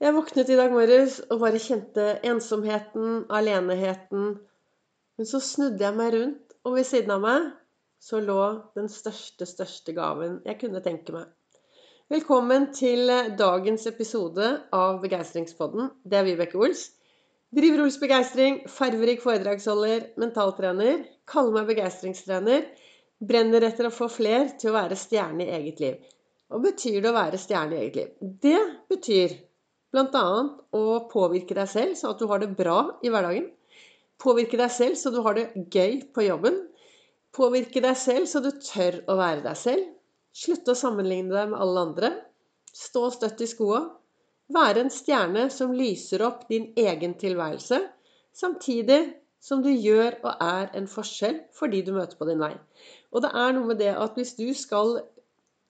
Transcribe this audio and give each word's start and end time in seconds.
Jeg 0.00 0.14
våknet 0.16 0.48
i 0.48 0.54
dag 0.56 0.72
morges 0.72 1.18
og 1.26 1.42
bare 1.42 1.58
kjente 1.60 2.04
ensomheten, 2.24 3.26
aleneheten. 3.28 4.30
Men 5.20 5.26
så 5.28 5.42
snudde 5.44 5.84
jeg 5.84 5.92
meg 5.98 6.14
rundt, 6.14 6.54
og 6.64 6.78
ved 6.78 6.86
siden 6.88 7.12
av 7.12 7.20
meg 7.20 7.50
så 8.00 8.22
lå 8.24 8.38
den 8.78 8.88
største, 8.88 9.44
største 9.44 9.92
gaven 9.92 10.38
jeg 10.46 10.56
kunne 10.62 10.80
tenke 10.80 11.12
meg. 11.12 11.26
Velkommen 12.08 12.70
til 12.72 13.12
dagens 13.36 13.84
episode 13.90 14.48
av 14.72 15.02
Begeistringspodden. 15.04 15.92
Det 16.00 16.22
er 16.22 16.24
Vibeke 16.30 16.56
Ols. 16.56 16.86
Driver 17.52 17.84
Ols 17.84 18.00
Begeistring, 18.00 18.62
farverik 18.72 19.20
foredragsholder, 19.20 20.08
mentaltrener. 20.24 21.04
Kaller 21.28 21.58
meg 21.58 21.68
begeistringstrener. 21.74 22.64
Brenner 23.20 23.68
etter 23.68 23.90
å 23.90 23.92
få 23.92 24.08
fler 24.08 24.48
til 24.56 24.72
å 24.72 24.78
være 24.78 24.96
stjerne 24.96 25.44
i 25.44 25.52
eget 25.60 25.84
liv. 25.84 26.10
Hva 26.48 26.64
betyr 26.64 27.02
det 27.02 27.12
å 27.12 27.18
være 27.20 27.44
stjerne 27.44 27.76
i 27.76 27.84
eget 27.84 28.00
liv? 28.00 28.18
Det 28.48 28.64
betyr 28.96 29.38
Bl.a. 29.90 30.24
å 30.76 30.82
påvirke 31.10 31.56
deg 31.58 31.68
selv 31.70 31.96
så 31.98 32.12
at 32.12 32.20
du 32.20 32.28
har 32.30 32.42
det 32.42 32.52
bra 32.58 32.78
i 33.02 33.10
hverdagen. 33.10 33.48
Påvirke 34.20 34.58
deg 34.60 34.70
selv 34.70 34.98
så 35.00 35.10
du 35.10 35.20
har 35.24 35.38
det 35.38 35.48
gøy 35.72 36.04
på 36.14 36.26
jobben. 36.26 36.58
Påvirke 37.34 37.82
deg 37.82 37.96
selv 37.98 38.28
så 38.30 38.42
du 38.44 38.50
tør 38.62 39.00
å 39.10 39.16
være 39.18 39.42
deg 39.46 39.58
selv. 39.58 39.88
Slutte 40.30 40.74
å 40.74 40.78
sammenligne 40.78 41.34
deg 41.34 41.50
med 41.52 41.62
alle 41.62 41.86
andre. 41.88 42.10
Stå 42.70 43.08
støtt 43.14 43.42
i 43.42 43.48
skoa. 43.50 43.82
Være 44.50 44.84
en 44.84 44.92
stjerne 44.94 45.46
som 45.54 45.74
lyser 45.74 46.22
opp 46.26 46.46
din 46.50 46.72
egen 46.78 47.14
tilværelse, 47.18 47.78
samtidig 48.34 49.00
som 49.40 49.62
du 49.62 49.70
gjør 49.70 50.16
og 50.24 50.42
er 50.42 50.72
en 50.76 50.88
forskjell 50.90 51.38
for 51.54 51.70
de 51.70 51.84
du 51.86 51.92
møter 51.94 52.18
på 52.18 52.26
din 52.28 52.42
vei. 52.42 52.52
Og 53.14 53.22
det 53.24 53.30
er 53.30 53.54
noe 53.54 53.70
med 53.70 53.78
det 53.80 53.92
at 53.94 54.18
hvis 54.18 54.34
du 54.38 54.48
skal 54.58 54.98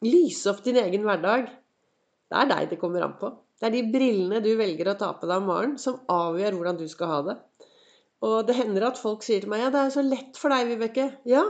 lyse 0.05 0.49
opp 0.51 0.65
din 0.65 0.81
egen 0.81 1.05
hverdag, 1.05 1.53
det 2.31 2.41
er 2.41 2.51
deg 2.51 2.73
det 2.73 2.81
kommer 2.81 3.05
an 3.05 3.17
på. 3.21 3.35
Det 3.61 3.69
er 3.69 3.75
de 3.77 3.87
brillene 3.93 4.41
du 4.41 4.55
velger 4.57 4.89
å 4.89 4.97
ta 4.97 5.11
på 5.21 5.29
deg 5.29 5.43
om 5.43 5.51
morgenen, 5.51 5.79
som 5.81 6.01
avgjør 6.09 6.57
hvordan 6.57 6.79
du 6.81 6.87
skal 6.89 7.11
ha 7.13 7.19
det. 7.27 7.35
Og 8.25 8.39
det 8.49 8.57
hender 8.57 8.87
at 8.89 9.01
folk 9.01 9.25
sier 9.25 9.43
til 9.43 9.53
meg 9.53 9.63
ja, 9.65 9.71
det 9.73 9.83
er 9.83 9.93
så 9.93 10.05
lett 10.05 10.41
for 10.41 10.53
deg, 10.53 10.69
Vibeke. 10.69 11.07
Ja, 11.29 11.45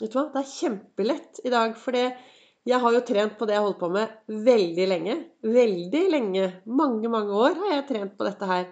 vet 0.00 0.12
du 0.12 0.16
hva, 0.18 0.26
det 0.32 0.42
er 0.42 0.50
kjempelett 0.52 1.40
i 1.44 1.52
dag. 1.52 1.76
For 1.80 1.96
jeg 1.96 2.80
har 2.84 2.96
jo 2.96 3.04
trent 3.04 3.38
på 3.38 3.48
det 3.48 3.56
jeg 3.56 3.66
holdt 3.66 3.80
på 3.80 3.92
med 3.92 4.42
veldig 4.48 4.88
lenge. 4.88 5.16
Veldig 5.44 6.02
lenge. 6.12 6.50
Mange, 6.68 7.12
mange 7.12 7.36
år 7.48 7.56
har 7.64 7.74
jeg 7.76 7.88
trent 7.92 8.16
på 8.18 8.28
dette 8.28 8.48
her. 8.48 8.68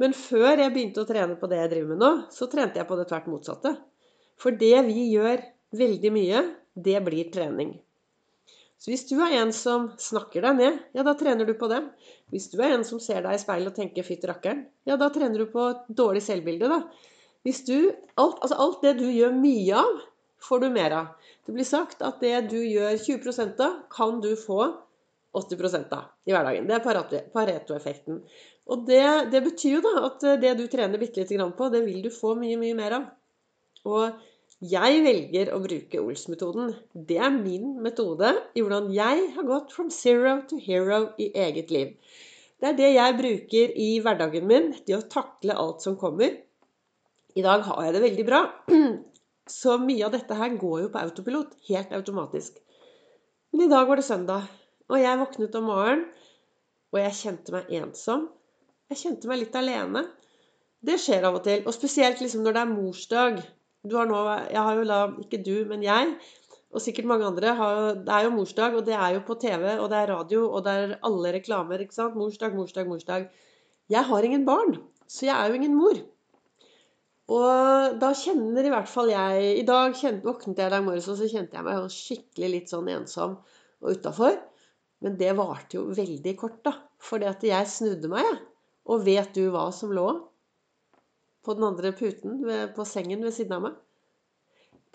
Men 0.00 0.16
før 0.16 0.64
jeg 0.64 0.72
begynte 0.72 1.04
å 1.04 1.08
trene 1.08 1.36
på 1.40 1.48
det 1.48 1.60
jeg 1.60 1.72
driver 1.74 1.92
med 1.92 2.00
nå, 2.04 2.10
så 2.32 2.48
trente 2.52 2.80
jeg 2.80 2.88
på 2.88 2.96
det 3.00 3.08
tvert 3.10 3.28
motsatte. 3.32 3.74
For 4.40 4.56
det 4.56 4.76
vi 4.88 5.10
gjør 5.12 5.44
veldig 5.76 6.12
mye, 6.16 6.44
det 6.76 7.00
blir 7.04 7.28
trening. 7.32 7.74
Så 8.80 8.88
hvis 8.88 9.04
du 9.10 9.18
er 9.20 9.34
en 9.42 9.50
som 9.52 9.90
snakker 10.00 10.46
deg 10.46 10.56
ned, 10.56 10.76
ja, 10.96 11.04
da 11.04 11.12
trener 11.18 11.44
du 11.44 11.52
på 11.58 11.68
det. 11.68 11.82
Hvis 12.32 12.48
du 12.48 12.56
er 12.64 12.78
en 12.78 12.84
som 12.86 13.00
ser 13.02 13.20
deg 13.26 13.36
i 13.36 13.42
speilet 13.42 13.68
og 13.68 13.76
tenker 13.76 14.06
'fytt 14.06 14.24
rakkeren', 14.24 14.62
ja, 14.88 14.96
da 14.96 15.10
trener 15.12 15.42
du 15.42 15.50
på 15.52 15.66
et 15.68 15.82
dårlig 16.00 16.22
selvbilde, 16.24 16.70
da. 16.72 16.80
Hvis 17.44 17.60
du 17.66 17.92
alt, 18.16 18.38
altså 18.40 18.56
alt 18.56 18.80
det 18.84 18.94
du 19.00 19.04
gjør 19.12 19.36
mye 19.36 19.76
av, 19.76 20.00
får 20.40 20.62
du 20.62 20.68
mer 20.72 20.96
av. 20.96 21.10
Det 21.44 21.52
blir 21.56 21.68
sagt 21.68 22.00
at 22.06 22.20
det 22.24 22.48
du 22.48 22.56
gjør 22.56 22.96
20 22.96 23.60
av, 23.60 23.82
kan 23.92 24.20
du 24.24 24.32
få 24.36 24.62
80 25.36 25.92
av 25.92 26.08
i 26.26 26.32
hverdagen. 26.32 26.66
Det 26.66 26.76
er 26.78 27.28
Pareto-effekten. 27.34 28.22
Og 28.70 28.86
det, 28.86 29.04
det, 29.32 29.42
betyr 29.44 29.76
jo 29.76 29.84
da 29.84 30.06
at 30.08 30.26
det 30.42 30.56
du 30.58 30.66
trener 30.70 30.98
bitte 30.98 31.20
lite 31.20 31.36
grann 31.36 31.52
på, 31.58 31.68
det 31.68 31.84
vil 31.84 32.02
du 32.02 32.10
få 32.10 32.34
mye, 32.38 32.58
mye 32.60 32.76
mer 32.78 32.96
av. 32.96 33.08
Og 33.84 34.20
jeg 34.60 35.00
velger 35.04 35.50
å 35.54 35.58
bruke 35.64 36.00
Ols-metoden. 36.02 36.74
Det 36.92 37.16
er 37.16 37.32
min 37.32 37.78
metode 37.80 38.34
i 38.52 38.60
hvordan 38.60 38.90
jeg 38.92 39.30
har 39.32 39.46
gått 39.48 39.72
from 39.72 39.88
zero 39.88 40.34
to 40.50 40.58
hero 40.60 41.14
i 41.16 41.30
eget 41.32 41.70
liv. 41.72 41.94
Det 42.60 42.68
er 42.68 42.76
det 42.76 42.90
jeg 42.92 43.16
bruker 43.16 43.70
i 43.80 43.88
hverdagen 44.04 44.44
min 44.48 44.66
til 44.84 44.98
å 44.98 45.06
takle 45.08 45.56
alt 45.56 45.80
som 45.80 45.96
kommer. 45.96 46.34
I 47.32 47.44
dag 47.46 47.64
har 47.64 47.86
jeg 47.86 47.94
det 47.94 48.02
veldig 48.04 48.26
bra. 48.28 48.40
Så 49.60 49.78
mye 49.80 50.04
av 50.06 50.12
dette 50.12 50.36
her 50.36 50.58
går 50.60 50.82
jo 50.82 50.90
på 50.92 51.00
autopilot. 51.00 51.54
Helt 51.70 51.94
automatisk. 51.96 52.58
Men 53.50 53.64
i 53.64 53.70
dag 53.70 53.88
var 53.88 53.96
det 53.96 54.04
søndag, 54.06 54.44
og 54.92 55.00
jeg 55.00 55.20
våknet 55.22 55.56
om 55.56 55.70
morgenen, 55.70 56.04
og 56.92 57.00
jeg 57.00 57.16
kjente 57.16 57.54
meg 57.54 57.72
ensom. 57.80 58.28
Jeg 58.92 59.00
kjente 59.06 59.30
meg 59.30 59.40
litt 59.40 59.56
alene. 59.56 60.04
Det 60.84 60.98
skjer 61.00 61.24
av 61.26 61.40
og 61.40 61.44
til. 61.46 61.64
Og 61.64 61.74
spesielt 61.74 62.20
liksom 62.20 62.44
når 62.44 62.56
det 62.58 62.62
er 62.62 62.70
morsdag. 62.74 63.40
Du 63.88 63.96
har 63.96 64.08
nå, 64.08 64.20
jeg 64.52 64.60
har 64.60 64.76
jo 64.76 64.84
da, 64.88 65.00
ikke 65.22 65.40
du, 65.40 65.54
men 65.70 65.82
jeg, 65.84 66.12
og 66.70 66.82
sikkert 66.84 67.08
mange 67.08 67.26
andre, 67.26 67.54
har, 67.56 67.78
det 68.04 68.12
er 68.12 68.26
jo 68.26 68.34
morsdag, 68.34 68.76
og 68.76 68.84
det 68.86 68.94
er 68.94 69.16
jo 69.16 69.22
på 69.26 69.36
TV, 69.40 69.64
og 69.80 69.88
det 69.90 69.98
er 69.98 70.12
radio, 70.12 70.42
og 70.50 70.64
det 70.66 70.74
er 70.76 70.92
alle 71.08 71.32
reklamer. 71.38 71.80
ikke 71.82 71.96
sant? 71.96 72.18
Morsdag, 72.20 72.54
morsdag, 72.54 72.90
morsdag. 72.90 73.28
Jeg 73.90 74.06
har 74.06 74.26
ingen 74.26 74.44
barn, 74.46 74.76
så 75.08 75.26
jeg 75.26 75.34
er 75.34 75.48
jo 75.48 75.58
ingen 75.58 75.74
mor. 75.78 76.02
Og 77.30 77.98
da 78.02 78.10
kjenner 78.18 78.66
i 78.66 78.70
hvert 78.72 78.90
fall 78.90 79.10
jeg 79.12 79.50
I 79.60 79.66
dag 79.66 79.94
kjente, 79.94 80.26
våknet 80.26 80.58
jeg 80.58 80.70
i 80.70 80.74
dag 80.74 80.86
morges, 80.86 81.08
og 81.10 81.18
så 81.18 81.28
kjente 81.30 81.56
jeg 81.56 81.66
meg 81.66 81.90
skikkelig 81.94 82.52
litt 82.54 82.72
sånn 82.72 82.90
ensom 82.90 83.36
og 83.80 83.92
utafor. 83.96 84.36
Men 85.00 85.16
det 85.16 85.32
varte 85.38 85.78
jo 85.78 85.88
veldig 85.96 86.34
kort, 86.38 86.58
da. 86.66 86.74
For 87.00 87.22
jeg 87.22 87.70
snudde 87.70 88.10
meg, 88.12 88.26
jeg. 88.26 88.40
Og 88.90 89.04
vet 89.06 89.32
du 89.36 89.46
hva 89.54 89.68
som 89.74 89.94
lå 89.94 90.08
på 91.44 91.56
den 91.56 91.66
andre 91.70 91.92
puten 91.96 92.40
ved, 92.44 92.74
på 92.76 92.86
sengen 92.88 93.24
ved 93.24 93.34
siden 93.36 93.56
av 93.56 93.66
meg. 93.68 93.78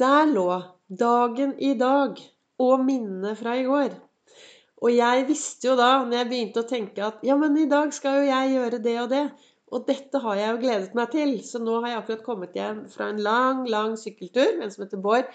Der 0.01 0.25
lå 0.27 0.49
dagen 0.89 1.55
i 1.57 1.73
dag 1.79 2.19
og 2.61 2.83
minnene 2.85 3.33
fra 3.39 3.55
i 3.57 3.65
går. 3.67 3.95
Og 4.83 4.91
jeg 4.91 5.25
visste 5.29 5.69
jo 5.69 5.75
da, 5.79 6.03
når 6.03 6.19
jeg 6.19 6.29
begynte 6.29 6.61
å 6.61 6.69
tenke 6.69 7.03
at 7.07 7.23
ja, 7.25 7.37
men 7.39 7.55
i 7.57 7.67
dag 7.71 7.93
skal 7.95 8.19
jo 8.19 8.29
jeg 8.29 8.55
gjøre 8.57 8.81
det 8.83 8.95
og 9.01 9.11
det. 9.13 9.25
Og 9.73 9.85
dette 9.87 10.19
har 10.21 10.37
jeg 10.37 10.51
jo 10.51 10.61
gledet 10.61 10.97
meg 10.97 11.11
til. 11.15 11.31
Så 11.47 11.61
nå 11.63 11.79
har 11.81 11.89
jeg 11.89 12.01
akkurat 12.01 12.25
kommet 12.27 12.57
hjem 12.57 12.83
fra 12.91 13.09
en 13.11 13.21
lang, 13.23 13.63
lang 13.71 13.95
sykkeltur 13.99 14.59
en 14.61 14.71
som 14.71 14.85
heter 14.85 15.01
Bård. 15.01 15.31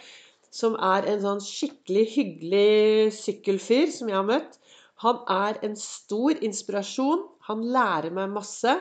Som 0.54 0.76
er 0.76 1.06
en 1.08 1.22
sånn 1.24 1.42
skikkelig 1.44 2.06
hyggelig 2.14 3.12
sykkelfyr 3.16 3.90
som 3.94 4.10
jeg 4.10 4.18
har 4.18 4.28
møtt. 4.28 4.58
Han 5.02 5.22
er 5.32 5.60
en 5.66 5.76
stor 5.80 6.36
inspirasjon. 6.44 7.24
Han 7.48 7.64
lærer 7.74 8.12
meg 8.14 8.32
masse. 8.34 8.76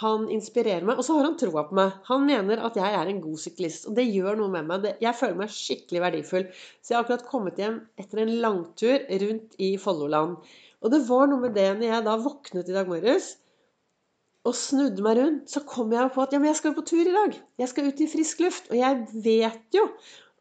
Han 0.00 0.28
inspirerer 0.32 0.84
meg, 0.86 0.96
og 0.96 1.04
så 1.04 1.18
har 1.18 1.26
han 1.28 1.36
troa 1.40 1.66
på 1.68 1.76
meg. 1.76 1.96
Han 2.08 2.24
mener 2.24 2.62
at 2.64 2.78
jeg 2.78 2.96
er 2.96 3.10
en 3.10 3.20
god 3.20 3.40
syklist, 3.42 3.88
og 3.90 3.96
det 3.98 4.06
gjør 4.08 4.38
noe 4.38 4.52
med 4.52 4.68
meg. 4.70 4.88
Jeg 5.02 5.18
føler 5.18 5.36
meg 5.42 5.52
skikkelig 5.52 6.02
verdifull. 6.06 6.46
Så 6.80 6.92
jeg 6.92 6.98
har 6.98 7.04
akkurat 7.04 7.26
kommet 7.28 7.60
hjem 7.60 7.82
etter 8.00 8.22
en 8.22 8.32
langtur 8.40 9.04
rundt 9.24 9.60
i 9.60 9.74
Folloland. 9.82 10.38
Og 10.80 10.94
det 10.94 11.02
var 11.08 11.28
noe 11.28 11.44
med 11.44 11.56
det 11.58 11.68
når 11.76 11.90
jeg 11.90 12.06
da 12.06 12.16
våknet 12.24 12.72
i 12.72 12.76
dag 12.76 12.88
morges 12.88 13.34
og 14.48 14.56
snudde 14.56 15.04
meg 15.04 15.18
rundt, 15.18 15.50
så 15.52 15.60
kom 15.68 15.90
jeg 15.92 16.12
på 16.14 16.22
at 16.24 16.32
ja, 16.32 16.40
men 16.40 16.48
jeg 16.48 16.58
skal 16.62 16.72
på 16.76 16.84
tur 16.88 17.02
i 17.04 17.12
dag. 17.12 17.36
Jeg 17.60 17.68
skal 17.68 17.90
ut 17.90 18.00
i 18.00 18.08
frisk 18.08 18.40
luft. 18.40 18.70
Og 18.72 18.78
jeg 18.78 19.24
vet 19.26 19.76
jo 19.76 19.84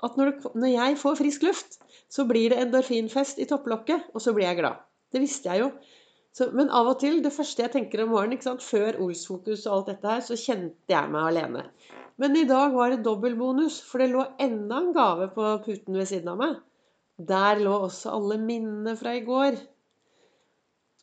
at 0.07 0.15
når, 0.15 0.31
det, 0.31 0.51
når 0.55 0.71
jeg 0.71 0.99
får 1.01 1.17
frisk 1.19 1.43
luft, 1.43 1.79
så 2.09 2.23
blir 2.29 2.53
det 2.53 2.61
endorfinfest 2.63 3.41
i 3.43 3.47
topplokket, 3.49 4.07
og 4.15 4.23
så 4.23 4.31
blir 4.33 4.47
jeg 4.47 4.61
glad. 4.61 4.79
Det 5.11 5.19
visste 5.21 5.51
jeg 5.51 5.65
jo. 5.65 5.71
Så, 6.39 6.45
men 6.55 6.69
av 6.71 6.87
og 6.87 7.01
til, 7.01 7.17
det 7.19 7.33
første 7.35 7.65
jeg 7.65 7.71
tenker 7.73 8.05
om 8.05 8.13
morgenen, 8.13 8.61
før 8.63 9.01
Olsfokus 9.03 9.65
og 9.65 9.73
alt 9.73 9.89
dette 9.89 10.11
her, 10.13 10.21
så 10.23 10.37
kjente 10.39 10.93
jeg 10.93 11.11
meg 11.11 11.25
alene. 11.33 11.65
Men 12.19 12.37
i 12.39 12.45
dag 12.47 12.71
var 12.71 12.93
det 12.93 13.01
dobbeltbonus, 13.03 13.81
for 13.83 13.99
det 13.99 14.13
lå 14.13 14.23
enda 14.39 14.79
en 14.79 14.93
gave 14.95 15.27
på 15.35 15.49
puten 15.65 15.99
ved 15.99 16.07
siden 16.07 16.31
av 16.31 16.39
meg. 16.39 16.53
Der 17.31 17.59
lå 17.59 17.73
også 17.89 18.13
alle 18.15 18.39
minnene 18.39 18.95
fra 18.99 19.17
i 19.17 19.25
går. 19.27 19.59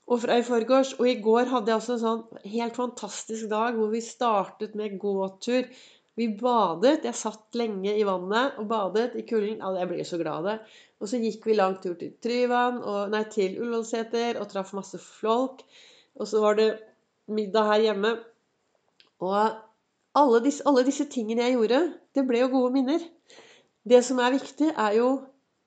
Og 0.08 0.22
fra 0.22 0.38
i 0.40 0.46
forgårs. 0.46 0.94
Og 0.96 1.10
i 1.10 1.18
går 1.20 1.52
hadde 1.52 1.72
jeg 1.72 1.82
også 1.82 1.96
en 1.98 2.04
sånn 2.06 2.48
helt 2.56 2.80
fantastisk 2.80 3.50
dag 3.52 3.76
hvor 3.76 3.92
vi 3.92 4.00
startet 4.04 4.76
med 4.78 4.96
gåtur. 5.02 5.68
Vi 6.16 6.30
badet. 6.40 7.04
Jeg 7.04 7.18
satt 7.18 7.58
lenge 7.58 7.92
i 7.92 8.04
vannet 8.08 8.56
og 8.60 8.68
badet 8.70 9.10
i 9.20 9.24
kulden. 9.28 9.60
Altså, 9.60 9.82
jeg 9.82 9.90
blir 9.90 10.08
så 10.08 10.20
glad 10.20 10.38
av 10.40 10.48
det. 10.48 10.56
Og 11.00 11.10
så 11.10 11.20
gikk 11.20 11.44
vi 11.48 11.58
lang 11.58 11.76
tur 11.82 11.96
til 12.00 12.14
Tryvann, 12.24 12.80
og, 12.80 13.12
nei, 13.12 13.22
til 13.32 13.58
Ullevålseter 13.60 14.40
og 14.40 14.48
traff 14.52 14.72
masse 14.76 15.00
folk. 15.02 15.60
Og 16.16 16.28
så 16.30 16.40
var 16.40 16.56
det 16.56 16.70
middag 17.28 17.68
her 17.68 17.84
hjemme. 17.90 18.14
Og 19.26 19.36
alle 20.16 20.42
disse, 20.44 20.64
alle 20.68 20.86
disse 20.86 21.04
tingene 21.12 21.44
jeg 21.44 21.58
gjorde, 21.58 21.82
det 22.16 22.24
ble 22.28 22.42
jo 22.44 22.52
gode 22.54 22.72
minner. 22.78 23.04
Det 23.86 24.00
som 24.04 24.20
er 24.24 24.34
viktig, 24.34 24.72
er 24.72 24.96
jo 24.96 25.10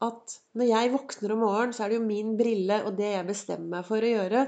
at 0.04 0.38
når 0.56 0.70
jeg 0.70 0.92
våkner 0.94 1.34
om 1.36 1.42
morgenen, 1.44 1.76
så 1.76 1.86
er 1.86 1.92
det 1.92 2.00
jo 2.00 2.08
min 2.08 2.36
brille 2.40 2.82
og 2.88 2.96
det 2.98 3.12
jeg 3.14 3.28
bestemmer 3.28 3.80
meg 3.80 3.88
for 3.88 4.04
å 4.04 4.12
gjøre, 4.14 4.46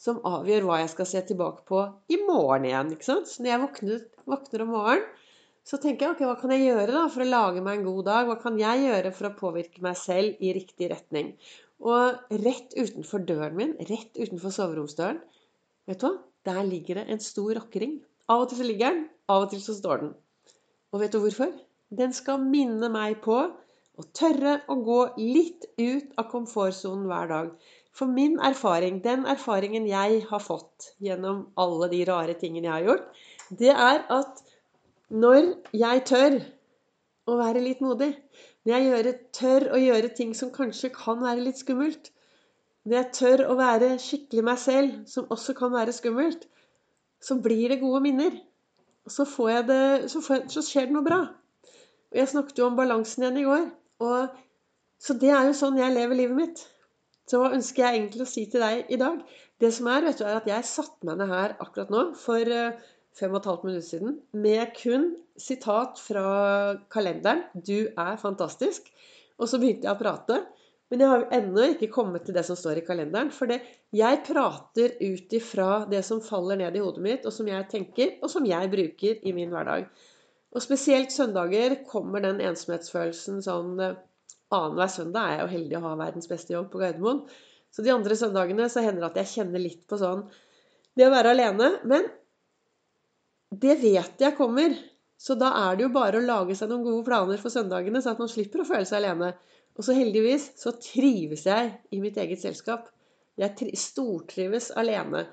som 0.00 0.22
avgjør 0.26 0.66
hva 0.66 0.80
jeg 0.80 0.92
skal 0.94 1.08
se 1.08 1.22
tilbake 1.28 1.62
på 1.68 1.82
i 2.10 2.18
morgen 2.24 2.66
igjen. 2.68 2.94
ikke 2.96 3.06
sant? 3.06 3.28
Så 3.30 3.44
når 3.44 3.52
jeg 3.52 3.62
våkner, 3.64 4.00
våkner 4.32 4.64
om 4.64 4.72
morgenen, 4.74 5.04
så 5.64 5.78
tenker 5.80 6.04
jeg 6.04 6.14
ok, 6.14 6.22
hva 6.28 6.36
kan 6.40 6.52
jeg 6.52 6.66
gjøre 6.66 6.92
da 6.92 7.04
for 7.12 7.24
å 7.24 7.28
lage 7.28 7.62
meg 7.64 7.78
en 7.78 7.86
god 7.86 8.04
dag? 8.08 8.26
Hva 8.28 8.36
kan 8.42 8.58
jeg 8.60 8.82
gjøre 8.84 9.12
for 9.16 9.30
å 9.30 9.36
påvirke 9.38 9.84
meg 9.84 9.96
selv 9.96 10.42
i 10.44 10.52
riktig 10.56 10.90
retning? 10.92 11.32
Og 11.84 12.34
rett 12.44 12.76
utenfor 12.76 13.24
døren 13.24 13.56
min, 13.56 13.72
rett 13.88 14.12
utenfor 14.20 14.52
soveromsdøren, 14.52 15.22
vet 15.88 16.00
du 16.02 16.08
hva? 16.08 16.14
Der 16.44 16.60
ligger 16.68 17.00
det 17.00 17.06
en 17.08 17.22
stor 17.24 17.54
rockering. 17.56 17.96
Av 18.28 18.44
og 18.44 18.50
til 18.50 18.60
så 18.60 18.66
ligger 18.68 18.92
den, 18.92 19.06
av 19.32 19.46
og 19.46 19.52
til 19.54 19.62
så 19.64 19.76
står 19.76 20.02
den. 20.02 20.12
Og 20.92 21.00
vet 21.00 21.16
du 21.16 21.22
hvorfor? 21.22 21.52
Den 21.88 22.12
skal 22.16 22.44
minne 22.44 22.90
meg 22.92 23.22
på 23.24 23.38
å 23.40 24.04
tørre 24.16 24.58
å 24.68 24.76
gå 24.84 25.00
litt 25.20 25.64
ut 25.80 26.12
av 26.20 26.28
komfortsonen 26.28 27.08
hver 27.08 27.30
dag. 27.32 27.52
For 27.94 28.10
min 28.10 28.36
erfaring, 28.42 29.00
den 29.04 29.24
erfaringen 29.30 29.86
jeg 29.88 30.24
har 30.28 30.42
fått 30.42 30.92
gjennom 31.00 31.46
alle 31.60 31.88
de 31.92 32.02
rare 32.08 32.34
tingene 32.36 32.68
jeg 32.68 32.74
har 32.74 32.88
gjort, 32.90 33.22
det 33.54 33.72
er 33.72 34.04
at 34.12 34.44
når 35.12 35.50
jeg 35.76 36.04
tør 36.08 36.38
å 37.28 37.36
være 37.40 37.62
litt 37.64 37.80
modig, 37.84 38.12
når 38.64 38.86
jeg 39.04 39.14
tør 39.36 39.68
å 39.76 39.80
gjøre 39.80 40.12
ting 40.16 40.32
som 40.36 40.52
kanskje 40.52 40.92
kan 40.94 41.20
være 41.20 41.44
litt 41.44 41.60
skummelt, 41.60 42.10
når 42.84 42.98
jeg 42.98 43.12
tør 43.16 43.44
å 43.48 43.56
være 43.56 43.94
skikkelig 44.00 44.44
meg 44.44 44.60
selv, 44.60 44.96
som 45.08 45.30
også 45.32 45.54
kan 45.56 45.72
være 45.72 45.94
skummelt, 45.96 46.44
så 47.24 47.38
blir 47.40 47.72
det 47.72 47.80
gode 47.80 48.02
minner. 48.04 48.36
Så, 49.08 49.24
det, 49.68 50.10
så, 50.12 50.20
jeg, 50.28 50.44
så 50.52 50.62
skjer 50.64 50.88
det 50.88 50.96
noe 50.96 51.04
bra. 51.06 51.20
Og 52.12 52.20
jeg 52.20 52.30
snakket 52.32 52.60
jo 52.60 52.68
om 52.68 52.76
balansen 52.76 53.24
igjen 53.24 53.40
i 53.40 53.46
går. 53.46 53.64
Og, 54.04 54.36
så 55.00 55.16
det 55.20 55.32
er 55.32 55.48
jo 55.48 55.56
sånn 55.56 55.80
jeg 55.80 55.96
lever 55.96 56.20
livet 56.20 56.38
mitt. 56.38 56.64
Så 57.28 57.40
hva 57.40 57.54
ønsker 57.56 57.86
jeg 57.86 58.00
egentlig 58.00 58.24
å 58.24 58.28
si 58.28 58.44
til 58.52 58.64
deg 58.64 58.92
i 58.92 59.00
dag? 59.00 59.22
Det 59.60 59.70
som 59.72 59.88
er, 59.88 60.04
vet 60.04 60.20
du, 60.20 60.26
er 60.28 60.40
at 60.42 60.48
jeg 60.48 60.68
satte 60.68 61.08
meg 61.08 61.20
ned 61.20 61.32
her 61.32 61.56
akkurat 61.64 61.92
nå 61.92 62.04
for 62.20 62.52
eh, 62.52 62.76
fem 63.14 63.32
og 63.32 63.40
et 63.40 63.48
halvt 63.50 63.64
minutt 63.68 63.86
siden 63.86 64.18
med 64.32 64.74
kun 64.78 65.12
sitat 65.38 66.00
fra 66.02 66.26
kalenderen 66.90 67.44
'Du 67.54 67.88
er 67.96 68.16
fantastisk'. 68.20 68.90
Og 69.38 69.48
så 69.50 69.58
begynte 69.58 69.88
jeg 69.88 69.94
å 69.94 69.98
prate. 69.98 70.44
Men 70.90 71.00
jeg 71.00 71.10
har 71.10 71.24
ennå 71.32 71.62
ikke 71.72 71.90
kommet 71.90 72.26
til 72.26 72.36
det 72.36 72.44
som 72.46 72.58
står 72.58 72.78
i 72.78 72.86
kalenderen. 72.86 73.30
For 73.34 73.50
det, 73.50 73.62
jeg 73.90 74.20
prater 74.26 74.92
ut 75.00 75.32
ifra 75.32 75.86
det 75.90 76.04
som 76.06 76.20
faller 76.22 76.60
ned 76.60 76.76
i 76.76 76.82
hodet 76.84 77.02
mitt, 77.02 77.24
og 77.26 77.32
som 77.34 77.48
jeg 77.48 77.66
tenker, 77.70 78.12
og 78.22 78.30
som 78.30 78.44
jeg 78.46 78.70
bruker 78.70 79.24
i 79.26 79.32
min 79.34 79.50
hverdag. 79.50 79.88
Og 80.54 80.62
spesielt 80.62 81.10
søndager 81.10 81.80
kommer 81.88 82.22
den 82.22 82.42
ensomhetsfølelsen 82.44 83.42
sånn 83.42 83.80
eh, 83.82 84.02
Annenhver 84.54 84.90
søndag 84.92 85.24
er 85.24 85.32
jeg 85.32 85.40
jo 85.40 85.50
heldig 85.50 85.76
å 85.78 85.82
ha 85.82 85.92
verdens 85.98 86.28
beste 86.30 86.52
jobb 86.54 86.68
på 86.70 86.78
Gardermoen. 86.78 87.24
Så 87.74 87.82
de 87.82 87.90
andre 87.90 88.14
søndagene 88.14 88.68
så 88.70 88.84
hender 88.84 89.02
det 89.02 89.08
at 89.08 89.16
jeg 89.24 89.30
kjenner 89.32 89.62
litt 89.64 89.80
på 89.90 89.98
sånn 89.98 90.28
Det 90.94 91.08
å 91.08 91.10
være 91.10 91.32
alene. 91.34 91.72
Men 91.90 92.06
det 93.60 93.78
vet 93.82 94.20
jeg 94.20 94.36
kommer. 94.38 94.74
Så 95.20 95.36
da 95.40 95.52
er 95.68 95.76
det 95.76 95.86
jo 95.86 95.94
bare 95.94 96.20
å 96.20 96.24
lage 96.24 96.56
seg 96.58 96.70
noen 96.70 96.84
gode 96.84 97.06
planer 97.06 97.40
for 97.40 97.52
søndagene, 97.52 98.02
så 98.02 98.12
at 98.12 98.20
man 98.20 98.30
slipper 98.30 98.62
å 98.62 98.68
føle 98.68 98.86
seg 98.88 99.00
alene. 99.00 99.32
Og 99.74 99.86
så 99.86 99.96
heldigvis 99.96 100.50
så 100.60 100.74
trives 100.78 101.46
jeg 101.48 101.70
i 101.94 102.00
mitt 102.02 102.18
eget 102.20 102.42
selskap. 102.42 102.90
Jeg 103.40 103.74
stortrives 103.78 104.70
alene. 104.78 105.24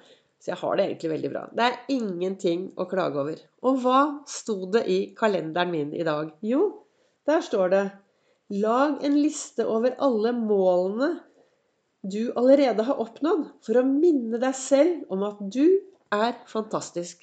Så 0.42 0.54
jeg 0.54 0.62
har 0.64 0.78
det 0.78 0.86
egentlig 0.88 1.12
veldig 1.12 1.32
bra. 1.34 1.42
Det 1.54 1.66
er 1.68 1.82
ingenting 1.94 2.64
å 2.82 2.88
klage 2.90 3.20
over. 3.22 3.42
Og 3.68 3.82
hva 3.84 4.00
sto 4.30 4.56
det 4.74 4.88
i 4.90 5.00
kalenderen 5.18 5.74
min 5.74 5.92
i 5.94 6.06
dag? 6.08 6.32
Jo, 6.42 6.64
der 7.30 7.44
står 7.46 7.74
det 7.74 7.84
Lag 8.52 8.98
en 9.06 9.14
liste 9.22 9.64
over 9.64 9.94
alle 10.04 10.34
målene 10.36 11.14
du 12.02 12.34
allerede 12.36 12.84
har 12.84 13.00
oppnådd, 13.00 13.46
for 13.64 13.78
å 13.80 13.86
minne 13.86 14.40
deg 14.42 14.58
selv 14.58 15.14
om 15.14 15.22
at 15.24 15.38
du 15.54 15.64
er 16.12 16.34
fantastisk. 16.50 17.22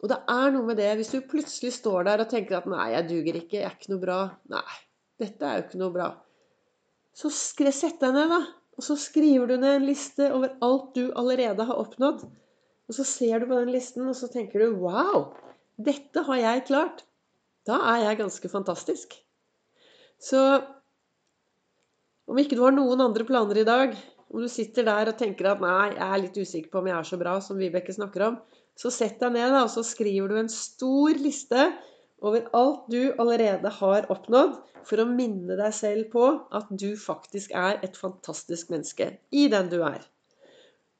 Og 0.00 0.08
det 0.08 0.16
er 0.32 0.52
noe 0.54 0.64
med 0.64 0.78
det 0.80 0.90
hvis 0.96 1.12
du 1.12 1.20
plutselig 1.28 1.74
står 1.76 2.06
der 2.08 2.22
og 2.24 2.30
tenker 2.30 2.56
at 2.58 2.68
'nei, 2.70 2.88
jeg 2.94 3.08
duger 3.10 3.38
ikke, 3.42 3.58
jeg 3.58 3.68
er 3.68 3.76
ikke 3.76 3.92
noe 3.92 4.04
bra'. 4.04 4.22
Nei, 4.52 4.76
dette 5.20 5.46
er 5.46 5.58
jo 5.58 5.66
ikke 5.66 5.82
noe 5.82 5.94
bra. 5.96 6.08
Så 7.12 7.28
sett 7.30 8.00
deg 8.00 8.14
ned, 8.16 8.32
da. 8.32 8.40
Og 8.78 8.86
så 8.86 8.96
skriver 8.96 9.50
du 9.50 9.56
ned 9.58 9.76
en 9.76 9.88
liste 9.90 10.30
over 10.32 10.54
alt 10.64 10.94
du 10.96 11.10
allerede 11.12 11.66
har 11.68 11.80
oppnådd. 11.82 12.24
Og 12.88 12.96
så 12.96 13.04
ser 13.04 13.42
du 13.42 13.50
på 13.50 13.58
den 13.58 13.74
listen, 13.74 14.08
og 14.08 14.16
så 14.16 14.30
tenker 14.32 14.64
du 14.64 14.78
Wow! 14.80 15.34
Dette 15.76 16.24
har 16.24 16.38
jeg 16.40 16.66
klart. 16.68 17.04
Da 17.68 17.76
er 17.92 18.06
jeg 18.06 18.20
ganske 18.22 18.48
fantastisk. 18.48 19.14
Så 20.20 20.40
om 22.30 22.38
ikke 22.40 22.56
du 22.56 22.64
har 22.64 22.72
noen 22.72 23.00
andre 23.04 23.26
planer 23.28 23.60
i 23.60 23.66
dag, 23.68 23.94
om 24.30 24.42
du 24.44 24.48
sitter 24.48 24.86
der 24.86 25.10
og 25.10 25.18
tenker 25.18 25.48
at 25.50 25.62
nei, 25.62 25.92
jeg 25.96 26.06
er 26.06 26.20
litt 26.22 26.36
usikker 26.38 26.72
på 26.72 26.80
om 26.80 26.88
jeg 26.90 26.96
er 26.96 27.08
så 27.08 27.18
bra 27.20 27.36
som 27.42 27.58
Vibeke 27.58 27.94
snakker 27.94 28.26
om, 28.28 28.36
så 28.80 28.92
sett 28.94 29.20
deg 29.20 29.34
ned 29.36 29.54
og 29.58 29.68
så 29.72 29.84
skriver 29.84 30.30
du 30.30 30.38
en 30.40 30.52
stor 30.52 31.18
liste 31.20 31.68
over 32.24 32.46
alt 32.56 32.88
du 32.92 33.12
allerede 33.20 33.72
har 33.80 34.08
oppnådd, 34.12 34.58
for 34.84 35.00
å 35.00 35.08
minne 35.08 35.56
deg 35.58 35.74
selv 35.76 36.08
på 36.12 36.24
at 36.56 36.68
du 36.72 36.94
faktisk 36.96 37.52
er 37.56 37.80
et 37.84 37.96
fantastisk 38.00 38.70
menneske 38.72 39.10
i 39.36 39.46
den 39.52 39.68
du 39.72 39.80
er. 39.84 40.00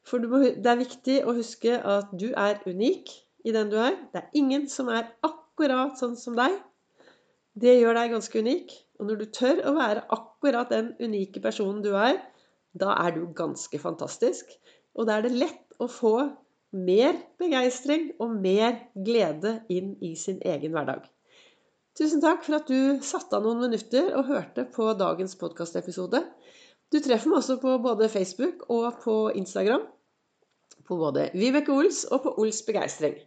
For 0.04 0.20
det 0.20 0.68
er 0.68 0.80
viktig 0.80 1.20
å 1.28 1.34
huske 1.36 1.76
at 1.76 2.12
du 2.12 2.30
er 2.32 2.60
unik 2.66 3.12
i 3.48 3.54
den 3.56 3.70
du 3.72 3.78
er. 3.80 3.96
Det 4.12 4.22
er 4.22 4.36
ingen 4.36 4.66
som 4.68 4.90
er 4.92 5.08
akkurat 5.24 5.96
sånn 6.00 6.16
som 6.20 6.36
deg. 6.36 6.56
Det 7.60 7.78
gjør 7.78 7.96
deg 7.96 8.14
ganske 8.14 8.44
unik. 8.44 8.76
Og 9.00 9.08
når 9.08 9.20
du 9.20 9.26
tør 9.32 9.62
å 9.68 9.74
være 9.76 10.04
akkurat 10.12 10.72
den 10.72 10.92
unike 11.00 11.40
personen 11.44 11.80
du 11.84 11.94
er, 11.96 12.20
da 12.76 12.94
er 13.00 13.16
du 13.16 13.24
ganske 13.36 13.80
fantastisk. 13.80 14.52
Og 14.96 15.08
da 15.08 15.18
er 15.18 15.26
det 15.26 15.36
lett 15.36 15.80
å 15.80 15.88
få 15.88 16.14
mer 16.70 17.16
begeistring 17.40 18.10
og 18.22 18.36
mer 18.42 18.76
glede 18.94 19.58
inn 19.72 19.96
i 20.04 20.14
sin 20.18 20.38
egen 20.46 20.74
hverdag. 20.74 21.06
Tusen 21.98 22.22
takk 22.22 22.44
for 22.46 22.60
at 22.60 22.70
du 22.70 23.00
satte 23.04 23.36
av 23.36 23.44
noen 23.44 23.64
minutter 23.66 24.12
og 24.14 24.28
hørte 24.30 24.64
på 24.70 24.92
dagens 24.98 25.34
podkastepisode. 25.40 26.22
Du 26.90 26.98
treffer 27.02 27.30
meg 27.30 27.40
også 27.40 27.58
på 27.62 27.74
både 27.82 28.08
Facebook 28.12 28.64
og 28.70 29.02
på 29.02 29.16
Instagram. 29.38 29.82
På 30.86 30.98
både 30.98 31.28
Vibeke 31.34 31.74
Ols 31.74 32.04
og 32.10 32.24
på 32.24 32.34
Ols 32.42 32.62
Begeistring. 32.66 33.18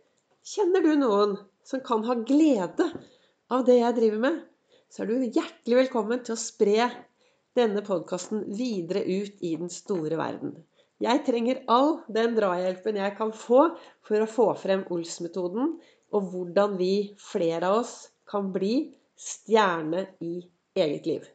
Kjenner 0.43 0.83
du 0.83 0.95
noen 0.99 1.37
som 1.63 1.83
kan 1.83 2.03
ha 2.07 2.15
glede 2.27 2.89
av 3.53 3.63
det 3.67 3.77
jeg 3.79 3.95
driver 3.99 4.23
med, 4.25 4.41
så 4.91 5.03
er 5.03 5.11
du 5.11 5.27
hjertelig 5.27 5.77
velkommen 5.83 6.23
til 6.23 6.35
å 6.35 6.39
spre 6.39 6.89
denne 7.57 7.83
podkasten 7.85 8.43
videre 8.57 9.03
ut 9.05 9.43
i 9.45 9.53
den 9.59 9.71
store 9.71 10.17
verden. 10.19 10.55
Jeg 11.01 11.23
trenger 11.25 11.63
all 11.73 11.95
den 12.15 12.35
drahjelpen 12.37 12.99
jeg 12.99 13.15
kan 13.17 13.33
få 13.35 13.63
for 14.05 14.23
å 14.23 14.29
få 14.29 14.47
frem 14.59 14.83
Ols-metoden, 14.93 15.77
og 16.13 16.27
hvordan 16.33 16.77
vi, 16.77 17.15
flere 17.17 17.71
av 17.71 17.81
oss, 17.81 17.95
kan 18.29 18.51
bli 18.53 18.75
stjerne 19.19 20.05
i 20.21 20.35
eget 20.77 21.09
liv. 21.09 21.25